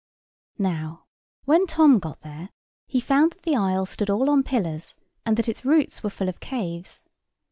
Now 0.57 1.05
when 1.45 1.67
Tom 1.67 1.99
got 1.99 2.21
there, 2.21 2.49
he 2.87 2.99
found 2.99 3.33
that 3.33 3.43
the 3.43 3.55
isle 3.55 3.85
stood 3.85 4.09
all 4.09 4.31
on 4.31 4.41
pillars, 4.41 4.97
and 5.27 5.37
that 5.37 5.47
its 5.47 5.63
roots 5.63 6.01
were 6.01 6.09
full 6.09 6.27
of 6.27 6.39
caves. 6.39 7.05